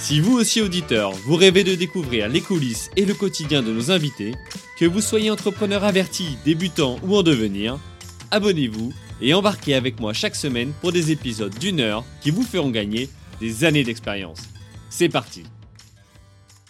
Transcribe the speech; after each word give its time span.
Si 0.00 0.18
vous 0.18 0.32
aussi 0.32 0.62
auditeur, 0.62 1.12
vous 1.12 1.36
rêvez 1.36 1.62
de 1.62 1.74
découvrir 1.74 2.26
les 2.26 2.40
coulisses 2.40 2.90
et 2.96 3.04
le 3.04 3.12
quotidien 3.12 3.62
de 3.62 3.70
nos 3.70 3.90
invités, 3.90 4.34
que 4.78 4.86
vous 4.86 5.02
soyez 5.02 5.30
entrepreneur 5.30 5.84
averti, 5.84 6.38
débutant 6.42 6.96
ou 7.04 7.16
en 7.16 7.22
devenir, 7.22 7.78
abonnez-vous 8.30 8.94
et 9.20 9.34
embarquez 9.34 9.74
avec 9.74 10.00
moi 10.00 10.14
chaque 10.14 10.36
semaine 10.36 10.72
pour 10.80 10.90
des 10.90 11.12
épisodes 11.12 11.54
d'une 11.58 11.80
heure 11.80 12.02
qui 12.22 12.30
vous 12.30 12.42
feront 12.42 12.70
gagner 12.70 13.10
des 13.40 13.64
années 13.64 13.84
d'expérience. 13.84 14.40
C'est 14.88 15.10
parti 15.10 15.44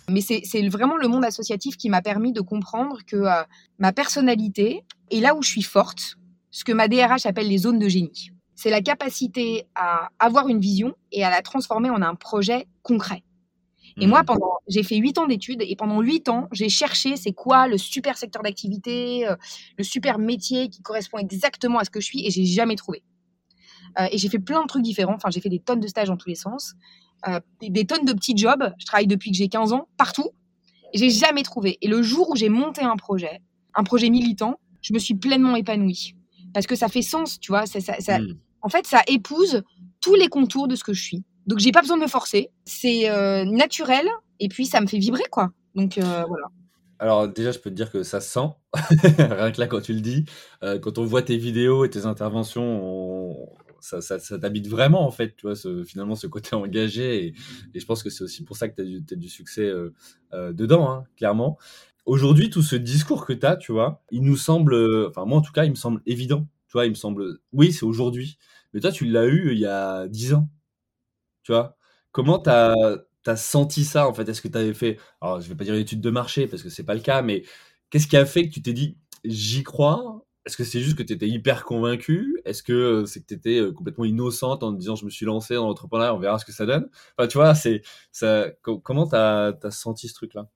mais 0.08 0.22
c'est 0.22 0.68
vraiment 0.68 0.96
le 0.96 1.06
monde 1.06 1.24
associatif 1.24 1.76
qui 1.76 1.88
m'a 1.88 2.02
permis 2.02 2.32
de 2.32 2.40
comprendre 2.40 2.98
que 3.06 3.14
euh, 3.14 3.44
ma 3.78 3.92
personnalité 3.92 4.82
est 5.12 5.20
là 5.20 5.36
où 5.36 5.42
je 5.42 5.48
suis 5.48 5.62
forte, 5.62 6.16
ce 6.50 6.64
que 6.64 6.72
ma 6.72 6.88
DRH 6.88 7.26
appelle 7.26 7.48
les 7.48 7.58
zones 7.58 7.78
de 7.78 7.88
génie 7.88 8.32
c'est 8.60 8.68
la 8.68 8.82
capacité 8.82 9.64
à 9.74 10.10
avoir 10.18 10.48
une 10.48 10.60
vision 10.60 10.92
et 11.12 11.24
à 11.24 11.30
la 11.30 11.40
transformer 11.40 11.88
en 11.88 12.02
un 12.02 12.14
projet 12.14 12.66
concret. 12.82 13.22
Et 13.96 14.06
moi, 14.06 14.20
mmh. 14.20 14.26
pendant, 14.26 14.52
j'ai 14.68 14.82
fait 14.82 14.96
huit 14.96 15.16
ans 15.16 15.26
d'études 15.26 15.62
et 15.62 15.74
pendant 15.76 16.02
huit 16.02 16.28
ans, 16.28 16.46
j'ai 16.52 16.68
cherché 16.68 17.16
c'est 17.16 17.32
quoi 17.32 17.68
le 17.68 17.78
super 17.78 18.18
secteur 18.18 18.42
d'activité, 18.42 19.26
euh, 19.26 19.34
le 19.78 19.82
super 19.82 20.18
métier 20.18 20.68
qui 20.68 20.82
correspond 20.82 21.16
exactement 21.16 21.78
à 21.78 21.86
ce 21.86 21.90
que 21.90 22.00
je 22.00 22.04
suis 22.04 22.26
et 22.26 22.30
j'ai 22.30 22.44
jamais 22.44 22.76
trouvé. 22.76 23.02
Euh, 23.98 24.08
et 24.12 24.18
j'ai 24.18 24.28
fait 24.28 24.38
plein 24.38 24.60
de 24.60 24.66
trucs 24.66 24.82
différents. 24.82 25.14
Enfin, 25.14 25.30
j'ai 25.30 25.40
fait 25.40 25.48
des 25.48 25.58
tonnes 25.58 25.80
de 25.80 25.88
stages 25.88 26.08
dans 26.08 26.18
tous 26.18 26.28
les 26.28 26.34
sens, 26.34 26.74
euh, 27.28 27.40
des 27.62 27.86
tonnes 27.86 28.04
de 28.04 28.12
petits 28.12 28.36
jobs. 28.36 28.74
Je 28.78 28.84
travaille 28.84 29.06
depuis 29.06 29.30
que 29.30 29.38
j'ai 29.38 29.48
15 29.48 29.72
ans 29.72 29.88
partout 29.96 30.28
et 30.92 30.98
j'ai 30.98 31.08
jamais 31.08 31.44
trouvé. 31.44 31.78
Et 31.80 31.88
le 31.88 32.02
jour 32.02 32.28
où 32.28 32.36
j'ai 32.36 32.50
monté 32.50 32.82
un 32.82 32.96
projet, 32.96 33.40
un 33.74 33.84
projet 33.84 34.10
militant, 34.10 34.60
je 34.82 34.92
me 34.92 34.98
suis 34.98 35.14
pleinement 35.14 35.56
épanouie 35.56 36.14
parce 36.52 36.66
que 36.66 36.76
ça 36.76 36.88
fait 36.88 37.02
sens, 37.02 37.40
tu 37.40 37.52
vois. 37.52 37.64
Ça, 37.64 37.80
ça, 37.80 38.18
mmh 38.18 38.34
en 38.62 38.68
fait, 38.68 38.86
ça 38.86 39.02
épouse 39.06 39.62
tous 40.00 40.14
les 40.14 40.28
contours 40.28 40.68
de 40.68 40.76
ce 40.76 40.84
que 40.84 40.92
je 40.92 41.02
suis. 41.02 41.24
Donc, 41.46 41.58
j'ai 41.58 41.72
pas 41.72 41.80
besoin 41.80 41.96
de 41.96 42.02
me 42.02 42.08
forcer. 42.08 42.50
C'est 42.64 43.10
euh, 43.10 43.44
naturel 43.44 44.06
et 44.38 44.48
puis 44.48 44.66
ça 44.66 44.80
me 44.80 44.86
fait 44.86 44.98
vibrer, 44.98 45.24
quoi. 45.30 45.50
Donc, 45.74 45.98
euh, 45.98 46.24
voilà. 46.28 46.46
Alors 46.98 47.28
déjà, 47.28 47.50
je 47.50 47.58
peux 47.58 47.70
te 47.70 47.74
dire 47.74 47.90
que 47.90 48.02
ça 48.02 48.20
sent, 48.20 48.50
rien 49.18 49.52
que 49.52 49.58
là 49.58 49.66
quand 49.66 49.80
tu 49.80 49.94
le 49.94 50.02
dis, 50.02 50.26
euh, 50.62 50.78
quand 50.78 50.98
on 50.98 51.04
voit 51.04 51.22
tes 51.22 51.38
vidéos 51.38 51.86
et 51.86 51.88
tes 51.88 52.04
interventions, 52.04 53.34
ça, 53.80 54.00
t'habite 54.38 54.68
vraiment 54.68 55.06
en 55.06 55.10
fait, 55.10 55.34
tu 55.34 55.46
vois, 55.46 55.56
finalement 55.86 56.14
ce 56.14 56.26
côté 56.26 56.54
engagé 56.54 57.28
et, 57.28 57.34
je 57.74 57.86
pense 57.86 58.02
que 58.02 58.10
c'est 58.10 58.22
aussi 58.22 58.44
pour 58.44 58.58
ça 58.58 58.68
que 58.68 58.82
tu 58.82 59.14
as, 59.14 59.16
du 59.16 59.30
succès 59.30 59.72
dedans, 60.34 60.90
hein, 60.90 61.04
clairement. 61.16 61.56
Aujourd'hui, 62.04 62.50
tout 62.50 62.60
ce 62.60 62.76
discours 62.76 63.24
que 63.24 63.32
tu 63.32 63.46
as, 63.46 63.56
tu 63.56 63.72
vois, 63.72 64.02
il 64.10 64.22
nous 64.22 64.36
semble, 64.36 64.76
enfin 65.08 65.24
moi 65.24 65.38
en 65.38 65.42
tout 65.42 65.52
cas, 65.52 65.64
il 65.64 65.70
me 65.70 65.76
semble 65.76 66.02
évident, 66.04 66.46
tu 66.70 66.74
vois, 66.74 66.86
il 66.86 66.90
me 66.90 66.94
semble, 66.94 67.40
oui, 67.52 67.72
c'est 67.72 67.84
aujourd'hui, 67.84 68.38
mais 68.72 68.80
toi, 68.80 68.92
tu 68.92 69.04
l'as 69.04 69.26
eu 69.26 69.50
il 69.52 69.58
y 69.58 69.66
a 69.66 70.06
10 70.06 70.34
ans. 70.34 70.48
Tu 71.42 71.52
vois? 71.52 71.76
Comment 72.12 72.38
tu 72.38 72.48
as, 72.50 73.36
senti 73.36 73.84
ça, 73.84 74.08
en 74.08 74.14
fait? 74.14 74.28
Est-ce 74.28 74.40
que 74.40 74.48
tu 74.48 74.56
avais 74.56 74.72
fait, 74.72 74.98
alors 75.20 75.40
je 75.40 75.48
vais 75.48 75.56
pas 75.56 75.64
dire 75.64 75.74
une 75.74 75.80
étude 75.80 76.00
de 76.00 76.10
marché, 76.10 76.46
parce 76.46 76.62
que 76.62 76.68
c'est 76.70 76.84
pas 76.84 76.94
le 76.94 77.00
cas, 77.00 77.22
mais 77.22 77.42
qu'est-ce 77.90 78.06
qui 78.06 78.16
a 78.16 78.24
fait 78.24 78.48
que 78.48 78.54
tu 78.54 78.62
t'es 78.62 78.72
dit, 78.72 78.96
j'y 79.24 79.64
crois? 79.64 80.24
Est-ce 80.46 80.56
que 80.56 80.62
c'est 80.64 80.80
juste 80.80 80.96
que 80.96 81.02
tu 81.02 81.12
étais 81.12 81.28
hyper 81.28 81.64
convaincu? 81.64 82.40
Est-ce 82.44 82.62
que 82.62 82.72
euh, 82.72 83.06
c'est 83.06 83.20
que 83.20 83.26
tu 83.26 83.34
étais 83.34 83.58
euh, 83.58 83.72
complètement 83.72 84.04
innocente 84.04 84.62
en 84.62 84.72
te 84.72 84.78
disant, 84.78 84.94
je 84.94 85.04
me 85.04 85.10
suis 85.10 85.26
lancé 85.26 85.54
dans 85.54 85.66
l'entrepreneuriat, 85.66 86.14
on 86.14 86.20
verra 86.20 86.38
ce 86.38 86.44
que 86.44 86.52
ça 86.52 86.66
donne? 86.66 86.88
Enfin, 87.18 87.26
tu 87.26 87.36
vois, 87.36 87.56
c'est, 87.56 87.82
ça, 88.12 88.46
comment 88.62 89.08
tu 89.08 89.16
as, 89.16 89.58
senti 89.70 90.08
ce 90.08 90.14
truc-là? 90.14 90.48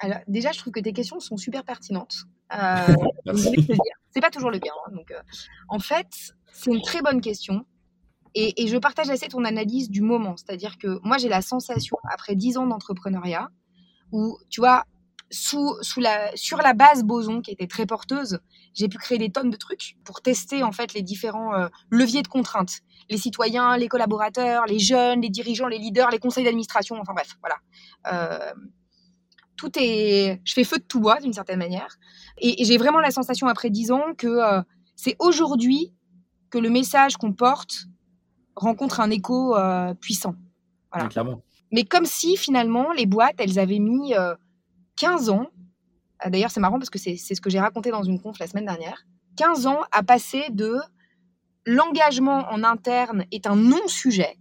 Alors, 0.00 0.18
déjà, 0.26 0.50
je 0.52 0.58
trouve 0.58 0.72
que 0.72 0.80
tes 0.80 0.92
questions 0.92 1.20
sont 1.20 1.36
super 1.36 1.64
pertinentes. 1.64 2.16
Euh, 2.52 2.94
c'est 4.18 4.22
pas 4.22 4.30
toujours 4.30 4.50
le 4.50 4.58
cas. 4.58 4.72
Hein, 4.86 4.90
donc, 4.96 5.12
en 5.68 5.78
fait, 5.78 6.34
c'est 6.52 6.72
une 6.72 6.82
très 6.82 7.02
bonne 7.02 7.20
question. 7.20 7.64
Et, 8.34 8.66
je 8.66 8.76
partage 8.76 9.10
assez 9.10 9.28
ton 9.28 9.44
analyse 9.44 9.90
du 9.90 10.02
moment. 10.02 10.36
C'est-à-dire 10.36 10.76
que 10.78 10.98
moi, 11.02 11.18
j'ai 11.18 11.28
la 11.28 11.40
sensation, 11.40 11.96
après 12.10 12.34
dix 12.34 12.56
ans 12.56 12.66
d'entrepreneuriat, 12.66 13.48
où, 14.12 14.38
tu 14.50 14.60
vois, 14.60 14.84
sous 15.30 15.76
la, 15.98 16.30
sur 16.34 16.58
la 16.58 16.72
base 16.72 17.04
Boson, 17.04 17.42
qui 17.42 17.52
était 17.52 17.66
très 17.66 17.86
porteuse, 17.86 18.40
j'ai 18.74 18.88
pu 18.88 18.98
créer 18.98 19.18
des 19.18 19.30
tonnes 19.30 19.50
de 19.50 19.56
trucs 19.56 19.96
pour 20.04 20.20
tester, 20.20 20.62
en 20.62 20.72
fait, 20.72 20.94
les 20.94 21.02
différents 21.02 21.54
euh, 21.54 21.68
leviers 21.90 22.22
de 22.22 22.28
contraintes. 22.28 22.80
Les 23.08 23.18
citoyens, 23.18 23.76
les 23.76 23.88
collaborateurs, 23.88 24.66
les 24.66 24.78
jeunes, 24.78 25.20
les 25.20 25.30
dirigeants, 25.30 25.68
les 25.68 25.78
leaders, 25.78 26.10
les 26.10 26.18
conseils 26.18 26.44
d'administration, 26.44 26.96
enfin 27.00 27.14
bref, 27.14 27.36
voilà. 27.40 27.56
Euh, 28.12 28.52
tout 29.58 29.72
est, 29.76 30.40
je 30.44 30.52
fais 30.54 30.64
feu 30.64 30.78
de 30.78 30.84
tout 30.84 31.00
bois 31.00 31.20
d'une 31.20 31.34
certaine 31.34 31.58
manière. 31.58 31.98
Et, 32.38 32.64
j'ai 32.64 32.78
vraiment 32.78 33.00
la 33.00 33.10
sensation 33.10 33.48
après 33.48 33.68
dix 33.68 33.90
ans 33.90 34.14
que 34.16 34.26
euh, 34.26 34.62
c'est 34.96 35.16
aujourd'hui 35.18 35.92
que 36.48 36.58
le 36.58 36.70
message 36.70 37.16
qu'on 37.18 37.32
porte 37.32 37.86
rencontre 38.56 39.00
un 39.00 39.10
écho 39.10 39.54
euh, 39.56 39.92
puissant. 39.94 40.34
Voilà. 40.92 41.08
clairement. 41.08 41.42
Mais 41.72 41.84
comme 41.84 42.06
si 42.06 42.36
finalement 42.36 42.92
les 42.92 43.06
boîtes, 43.06 43.36
elles 43.38 43.58
avaient 43.58 43.78
mis 43.78 44.14
15 44.96 45.28
euh, 45.28 45.32
ans, 45.32 45.46
euh, 46.24 46.30
d'ailleurs 46.30 46.50
c'est 46.50 46.60
marrant 46.60 46.78
parce 46.78 46.90
que 46.90 46.98
c'est 46.98 47.16
ce 47.16 47.40
que 47.40 47.50
j'ai 47.50 47.60
raconté 47.60 47.90
dans 47.90 48.02
une 48.02 48.20
conf 48.20 48.38
la 48.38 48.46
semaine 48.46 48.64
dernière, 48.64 49.04
15 49.36 49.66
ans 49.66 49.80
à 49.92 50.02
passer 50.02 50.46
de 50.50 50.78
l'engagement 51.66 52.50
en 52.50 52.64
interne 52.64 53.26
est 53.30 53.46
un 53.46 53.56
non-sujet 53.56 54.38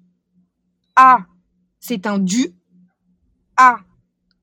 à 0.96 1.20
c'est 1.80 2.08
un 2.08 2.18
dû 2.18 2.56
à 3.58 3.80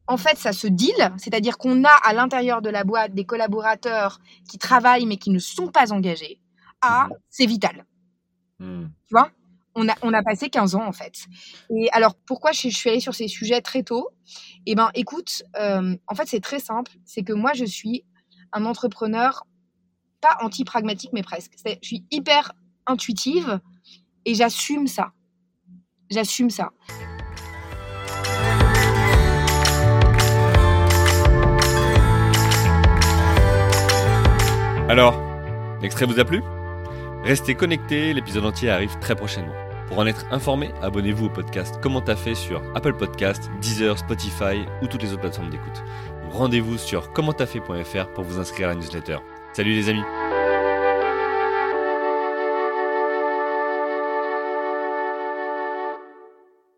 en 0.07 0.17
fait, 0.17 0.37
ça 0.37 0.53
se 0.53 0.67
deal, 0.67 1.13
c'est-à-dire 1.17 1.57
qu'on 1.57 1.85
a 1.85 1.93
à 2.03 2.13
l'intérieur 2.13 2.61
de 2.61 2.69
la 2.69 2.85
boîte 2.85 3.15
des 3.15 3.25
collaborateurs 3.25 4.21
qui 4.49 4.59
travaillent 4.59 5.07
mais 5.07 5.17
qui 5.17 5.31
ne 5.31 5.39
sont 5.39 5.69
pas 5.69 5.93
engagés. 5.93 6.41
Ah, 6.83 7.09
c'est 7.31 7.47
vital. 7.47 7.87
Hmm. 8.59 8.87
Tu 9.07 9.15
vois? 9.15 9.31
On 9.75 9.89
a, 9.89 9.95
on 10.03 10.13
a 10.13 10.23
passé 10.23 10.51
15 10.51 10.77
ans 10.77 10.87
en 10.87 10.93
fait. 10.93 11.25
Et 11.71 11.89
alors 11.93 12.15
pourquoi 12.15 12.53
je, 12.53 12.69
suis 12.69 12.91
allée 12.91 13.01
sur 13.01 13.15
ces 13.15 13.27
sujets 13.27 13.61
très 13.61 13.83
tôt? 13.83 14.11
Eh 14.67 14.75
ben 14.75 14.91
écoute, 14.95 15.43
euh, 15.59 15.97
en 16.07 16.15
fait 16.15 16.29
c'est 16.29 16.41
très 16.41 16.61
simple, 16.61 16.93
c'est 17.05 17.25
que 17.25 17.33
moi 17.33 17.55
je 17.55 17.65
suis 17.65 18.05
un 18.53 18.67
entrepreneur 18.67 19.45
pas 20.21 20.37
anti-pragmatique 20.43 21.11
mais 21.13 21.23
presque. 21.23 21.55
Je 21.65 21.75
suis 21.83 22.05
hyper 22.13 22.53
intuitive 22.87 23.61
et 24.25 24.35
j'assume 24.35 24.87
ça. 24.87 25.13
J'assume 26.09 26.51
ça. 26.51 26.71
Alors, 34.95 35.21
l'extrait 35.83 36.07
vous 36.07 36.21
a 36.21 36.25
plu? 36.25 36.41
Restez 37.25 37.57
connectés, 37.57 38.15
l'épisode 38.15 38.45
entier 38.45 38.71
arrive 38.71 38.97
très 39.01 39.17
prochainement. 39.17 39.53
Pour 39.89 39.99
en 39.99 40.07
être 40.07 40.25
informé, 40.31 40.71
abonnez-vous 40.83 41.27
au 41.27 41.31
podcast 41.31 41.81
Comment 41.83 42.01
t'as 42.01 42.15
fait 42.15 42.37
sur 42.37 42.63
Apple 42.77 42.95
Podcast, 42.95 43.51
Deezer, 43.61 43.99
Spotify 43.99 44.65
ou 44.83 44.87
toutes 44.87 45.03
les 45.03 45.11
autres 45.11 45.23
plateformes 45.23 45.51
d'écoute. 45.51 45.83
Rendez-vous 46.31 46.79
sur 46.79 47.13
commenttafait.fr 47.13 48.07
pour 48.15 48.23
vous 48.23 48.39
inscrire 48.39 48.69
à 48.69 48.75
la 48.75 48.77
newsletter. 48.77 49.17
Salut 49.53 49.73
les 49.73 49.89
amis 49.89 50.05